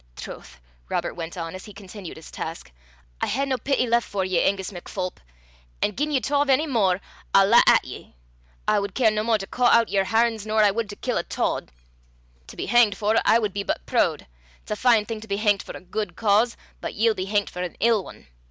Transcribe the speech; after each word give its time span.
"Troth!" 0.15 0.59
Robert 0.89 1.13
went 1.13 1.37
on, 1.37 1.53
as 1.53 1.65
he 1.65 1.75
continued 1.75 2.17
his 2.17 2.31
task, 2.31 2.71
"I 3.21 3.27
hae 3.27 3.45
no 3.45 3.59
pity 3.59 3.85
left 3.85 4.07
for 4.07 4.25
ye, 4.25 4.39
Angus 4.41 4.71
MacPholp; 4.71 5.19
an' 5.79 5.95
gien 5.95 6.09
ye 6.09 6.19
tyauve 6.19 6.49
ony 6.49 6.65
mair, 6.65 6.99
I'll 7.35 7.45
lat 7.45 7.63
at 7.67 7.85
ye. 7.85 8.15
I 8.67 8.79
wad 8.79 8.95
care 8.95 9.11
no 9.11 9.21
more 9.23 9.37
to 9.37 9.45
caw 9.45 9.79
oot 9.79 9.89
yer 9.89 10.05
harns 10.05 10.43
nor 10.43 10.63
I 10.63 10.71
wad 10.71 10.89
to 10.89 10.95
kill 10.95 11.19
a 11.19 11.23
tod 11.23 11.69
(fox). 11.69 11.73
To 12.47 12.57
be 12.57 12.65
hangt 12.65 12.95
for 12.95 13.13
't, 13.13 13.21
I 13.25 13.37
wad 13.37 13.53
be 13.53 13.61
but 13.61 13.85
prood. 13.85 14.25
It's 14.63 14.71
a 14.71 14.75
fine 14.75 15.05
thing 15.05 15.21
to 15.21 15.27
be 15.27 15.37
hangt 15.37 15.61
for 15.61 15.77
a 15.77 15.81
guid 15.81 16.15
cause, 16.15 16.57
but 16.79 16.95
ye'll 16.95 17.13
be 17.13 17.25
hangt 17.27 17.51
for 17.51 17.61
an 17.61 17.77
ill 17.79 18.09
ane. 18.09 18.25